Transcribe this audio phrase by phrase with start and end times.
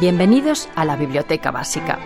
[0.00, 2.00] Bienvenidos a la Biblioteca Básica.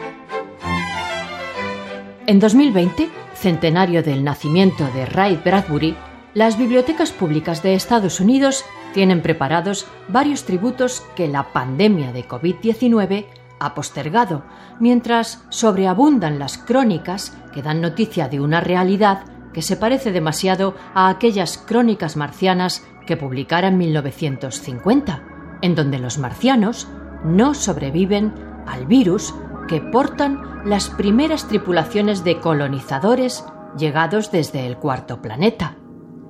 [2.27, 5.97] En 2020, centenario del nacimiento de Ray Bradbury,
[6.35, 13.25] las bibliotecas públicas de Estados Unidos tienen preparados varios tributos que la pandemia de COVID-19
[13.59, 14.45] ha postergado,
[14.79, 21.09] mientras sobreabundan las crónicas que dan noticia de una realidad que se parece demasiado a
[21.09, 25.23] aquellas crónicas marcianas que publicara en 1950,
[25.63, 26.87] en donde los marcianos
[27.25, 28.33] no sobreviven
[28.67, 29.35] al virus
[29.69, 33.45] que portan las primeras tripulaciones de colonizadores
[33.79, 35.77] llegados desde el cuarto planeta,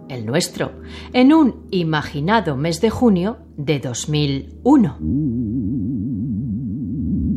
[0.09, 0.73] el nuestro,
[1.13, 4.99] en un imaginado mes de junio de 2001.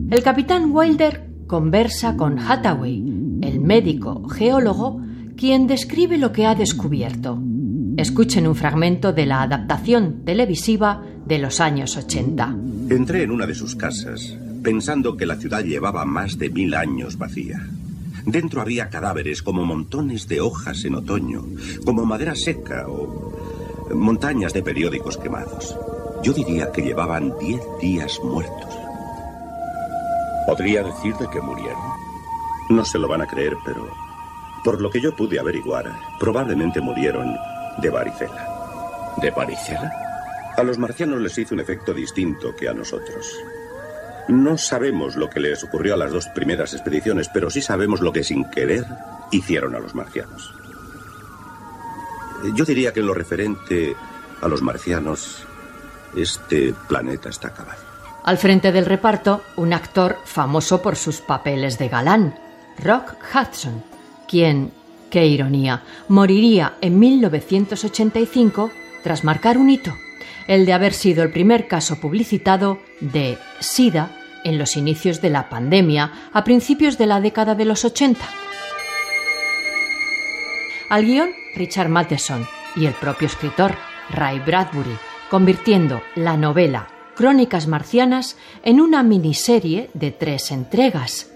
[0.10, 3.04] El capitán Wilder conversa con Hathaway,
[3.42, 5.02] el médico geólogo,
[5.36, 7.40] quien describe lo que ha descubierto.
[7.98, 12.56] Escuchen un fragmento de la adaptación televisiva de los años 80.
[12.92, 17.18] Entré en una de sus casas, pensando que la ciudad llevaba más de mil años
[17.18, 17.66] vacía.
[18.26, 21.42] Dentro había cadáveres como montones de hojas en otoño,
[21.86, 23.32] como madera seca o
[23.96, 25.74] montañas de periódicos quemados.
[26.22, 28.76] Yo diría que llevaban diez días muertos.
[30.46, 31.94] ¿Podría decir de qué murieron?
[32.72, 33.88] No se lo van a creer, pero
[34.66, 37.38] por lo que yo pude averiguar, probablemente murieron
[37.82, 39.14] de varicela.
[39.22, 40.11] ¿De varicela?
[40.62, 43.36] A los marcianos les hizo un efecto distinto que a nosotros.
[44.28, 48.14] No sabemos lo que les ocurrió a las dos primeras expediciones, pero sí sabemos lo
[48.14, 48.86] que sin querer
[49.32, 50.54] hicieron a los marcianos.
[52.54, 53.96] Yo diría que en lo referente
[54.40, 55.48] a los marcianos,
[56.16, 57.82] este planeta está acabado.
[58.24, 62.36] Al frente del reparto, un actor famoso por sus papeles de galán,
[62.78, 63.84] Rock Hudson,
[64.28, 64.72] quien,
[65.10, 68.70] qué ironía, moriría en 1985
[69.02, 69.96] tras marcar un hito,
[70.48, 75.50] el de haber sido el primer caso publicitado de SIDA en los inicios de la
[75.50, 78.20] pandemia a principios de la década de los 80.
[80.90, 83.76] Al guion, Richard Matheson y el propio escritor,
[84.10, 84.98] Ray Bradbury,
[85.30, 91.30] convirtiendo la novela Crónicas Marcianas en una miniserie de tres entregas.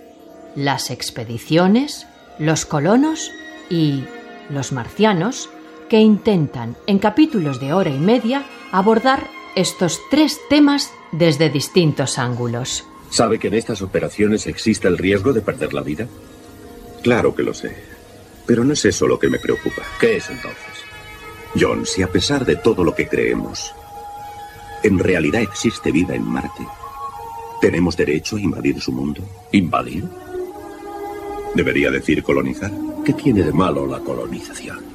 [0.55, 2.07] Las expediciones,
[2.39, 3.31] los colonos
[3.69, 4.03] y
[4.49, 5.49] los marcianos,
[5.89, 12.85] que intentan, en capítulos de hora y media, abordar estos tres temas desde distintos ángulos.
[13.09, 16.07] ¿Sabe que en estas operaciones existe el riesgo de perder la vida?
[17.01, 17.75] Claro que lo sé.
[18.45, 19.81] Pero no es eso lo que me preocupa.
[19.99, 20.83] ¿Qué es entonces?
[21.59, 23.73] John, si a pesar de todo lo que creemos,
[24.83, 26.67] en realidad existe vida en Marte,
[27.61, 29.23] ¿tenemos derecho a invadir su mundo?
[29.51, 30.03] ¿Invadir?
[31.55, 32.71] ¿Debería decir colonizar?
[33.05, 34.94] ¿Qué tiene de malo la colonización?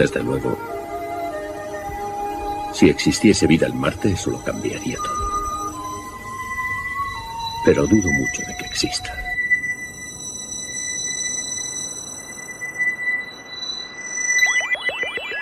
[0.00, 0.56] Desde luego,
[2.72, 5.30] si existiese vida en Marte, eso lo cambiaría todo.
[7.66, 9.29] Pero dudo mucho de que exista.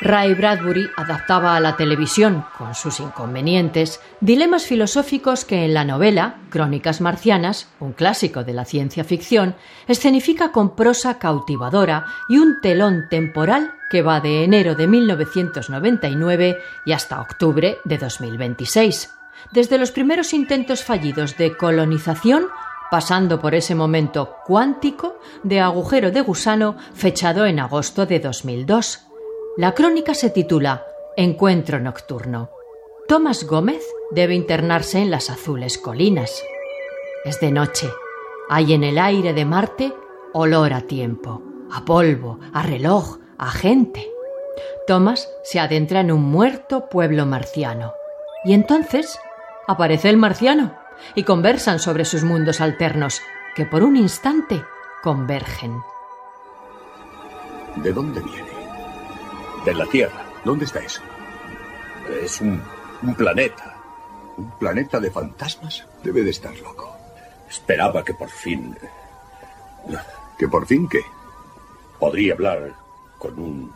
[0.00, 6.36] Ray Bradbury adaptaba a la televisión, con sus inconvenientes, dilemas filosóficos que en la novela
[6.50, 9.56] Crónicas Marcianas, un clásico de la ciencia ficción,
[9.88, 16.92] escenifica con prosa cautivadora y un telón temporal que va de enero de 1999 y
[16.92, 19.12] hasta octubre de 2026.
[19.50, 22.46] Desde los primeros intentos fallidos de colonización
[22.90, 29.07] pasando por ese momento cuántico de agujero de gusano fechado en agosto de 2002.
[29.58, 30.86] La crónica se titula
[31.16, 32.52] Encuentro Nocturno.
[33.08, 33.82] Tomás Gómez
[34.12, 36.44] debe internarse en las azules colinas.
[37.24, 37.90] Es de noche.
[38.48, 39.92] Hay en el aire de Marte
[40.32, 41.42] olor a tiempo,
[41.72, 44.08] a polvo, a reloj, a gente.
[44.86, 47.94] Thomas se adentra en un muerto pueblo marciano.
[48.44, 49.18] Y entonces
[49.66, 50.78] aparece el marciano
[51.16, 53.20] y conversan sobre sus mundos alternos,
[53.56, 54.62] que por un instante
[55.02, 55.80] convergen.
[57.74, 58.57] ¿De dónde viene?
[59.64, 60.24] De la Tierra.
[60.44, 61.02] ¿Dónde está eso?
[62.22, 62.62] Es un,
[63.02, 63.76] un planeta.
[64.36, 65.86] ¿Un planeta de fantasmas?
[66.02, 66.96] Debe de estar loco.
[67.48, 68.76] Esperaba que por fin...
[70.38, 71.00] ¿Que por fin qué?
[71.98, 72.76] Podría hablar
[73.18, 73.72] con un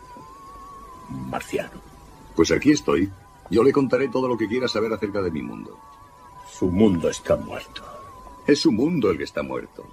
[1.08, 1.80] marciano.
[2.36, 3.10] Pues aquí estoy.
[3.50, 5.78] Yo le contaré todo lo que quiera saber acerca de mi mundo.
[6.50, 7.82] Su mundo está muerto.
[8.46, 9.84] Es su mundo el que está muerto.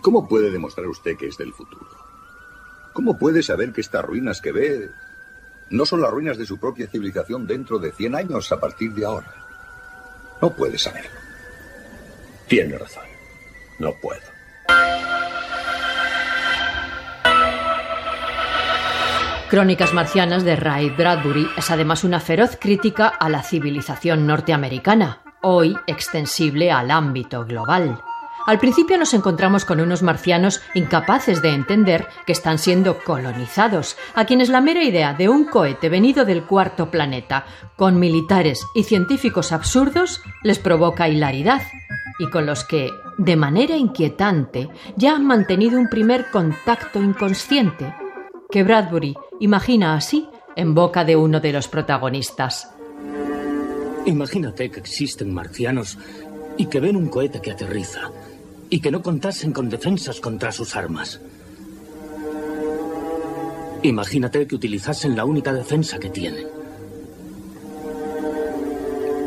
[0.00, 2.01] ¿Cómo puede demostrar usted que es del futuro?
[2.92, 4.90] ¿Cómo puede saber que estas ruinas que ve
[5.70, 9.06] no son las ruinas de su propia civilización dentro de 100 años a partir de
[9.06, 9.32] ahora?
[10.40, 11.10] No puede saberlo.
[12.48, 13.04] Tiene razón.
[13.78, 14.20] No puedo.
[19.48, 25.76] Crónicas Marcianas de Ray Bradbury es además una feroz crítica a la civilización norteamericana, hoy
[25.86, 28.00] extensible al ámbito global.
[28.44, 34.24] Al principio nos encontramos con unos marcianos incapaces de entender que están siendo colonizados, a
[34.24, 37.46] quienes la mera idea de un cohete venido del cuarto planeta,
[37.76, 41.62] con militares y científicos absurdos, les provoca hilaridad,
[42.18, 47.94] y con los que, de manera inquietante, ya han mantenido un primer contacto inconsciente,
[48.50, 52.74] que Bradbury imagina así en boca de uno de los protagonistas.
[54.04, 55.96] Imagínate que existen marcianos
[56.56, 58.10] y que ven un cohete que aterriza
[58.72, 61.20] y que no contasen con defensas contra sus armas.
[63.82, 66.46] Imagínate que utilizasen la única defensa que tienen.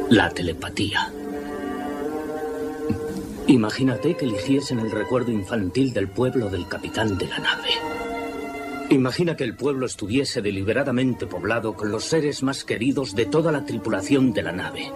[0.10, 1.14] La telepatía.
[3.46, 7.70] Imagínate que eligiesen el recuerdo infantil del pueblo del capitán de la nave.
[8.90, 13.64] Imagina que el pueblo estuviese deliberadamente poblado con los seres más queridos de toda la
[13.64, 14.92] tripulación de la nave.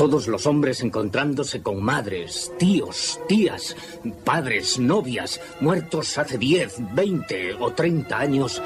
[0.00, 3.76] Todos los hombres encontrándose con madres, tíos, tías,
[4.24, 8.62] padres, novias, muertos hace 10, 20 o 30 años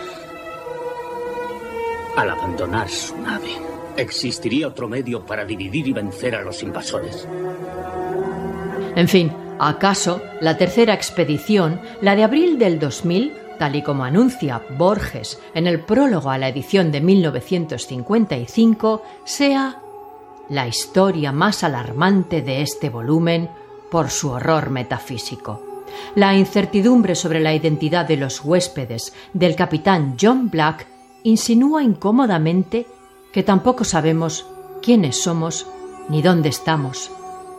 [2.16, 3.50] al abandonar su nave.
[3.96, 7.26] ¿Existiría otro medio para dividir y vencer a los invasores?
[8.94, 14.62] En fin, ¿acaso la tercera expedición, la de abril del 2000, tal y como anuncia
[14.78, 19.80] Borges en el prólogo a la edición de 1955, sea
[20.48, 23.50] la historia más alarmante de este volumen
[23.90, 25.62] por su horror metafísico.
[26.14, 30.86] La incertidumbre sobre la identidad de los huéspedes del capitán John Black
[31.22, 32.86] insinúa incómodamente
[33.32, 34.46] que tampoco sabemos
[34.82, 35.66] quiénes somos
[36.08, 37.10] ni dónde estamos.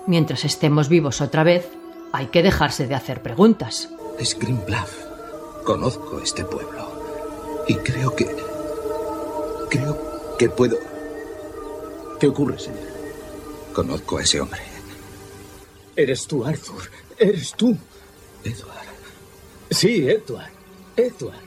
[0.07, 1.69] Mientras estemos vivos otra vez,
[2.13, 3.89] hay que dejarse de hacer preguntas.
[4.19, 5.05] Es Bluff.
[5.65, 6.87] Conozco este pueblo.
[7.67, 8.27] Y creo que...
[9.69, 9.97] Creo
[10.37, 10.94] que puedo...
[12.19, 12.79] ¿Qué ocurre, señor?
[13.73, 14.61] Conozco a ese hombre.
[15.95, 16.89] Eres tú, Arthur.
[17.17, 17.77] Eres tú.
[18.43, 18.87] Edward.
[19.69, 20.51] Sí, Edward.
[20.95, 21.43] Edward.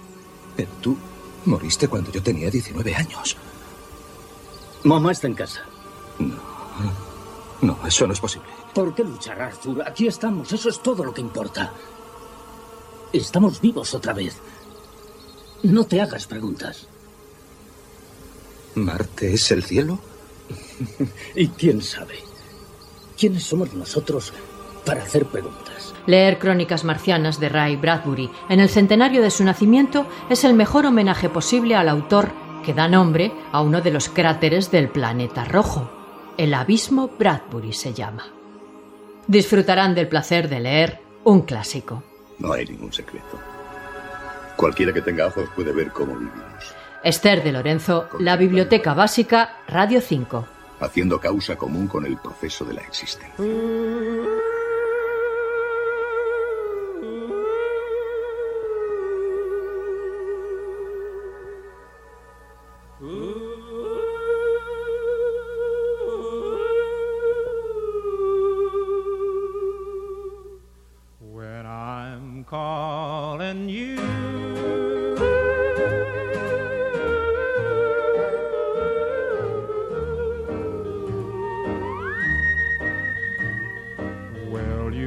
[0.56, 0.96] Pero tú
[1.44, 3.36] moriste cuando yo tenía 19 años.
[4.84, 5.62] Mamá está en casa.
[6.18, 6.36] No.
[7.60, 8.48] No, eso no es posible.
[8.74, 9.82] ¿Por qué luchar, Arthur?
[9.86, 10.52] Aquí estamos.
[10.52, 11.72] Eso es todo lo que importa.
[13.12, 14.36] Estamos vivos otra vez.
[15.62, 16.86] No te hagas preguntas.
[18.74, 19.98] ¿Marte es el cielo?
[21.34, 22.16] y quién sabe.
[23.18, 24.32] ¿Quiénes somos nosotros
[24.84, 25.94] para hacer preguntas?
[26.06, 30.86] Leer Crónicas Marcianas de Ray Bradbury en el centenario de su nacimiento es el mejor
[30.86, 32.30] homenaje posible al autor
[32.64, 35.90] que da nombre a uno de los cráteres del planeta rojo.
[36.36, 38.26] El abismo Bradbury se llama.
[39.26, 42.02] Disfrutarán del placer de leer un clásico.
[42.38, 43.38] No hay ningún secreto.
[44.56, 46.74] Cualquiera que tenga ojos puede ver cómo vivimos.
[47.02, 50.46] Esther de Lorenzo, La Biblioteca Básica, Radio 5.
[50.80, 53.34] Haciendo causa común con el proceso de la existencia.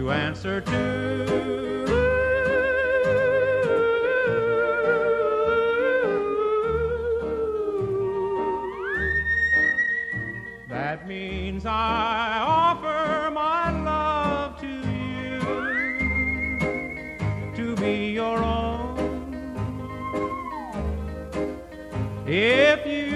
[0.01, 0.71] you answer to.
[10.67, 15.39] That means I offer my love to you
[17.55, 18.97] to be your own.
[22.25, 23.10] If you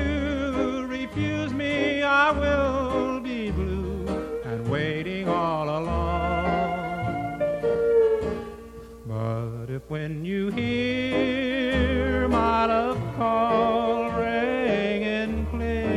[9.88, 15.94] when you hear my love call ringing clear.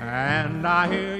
[0.00, 1.15] And I hear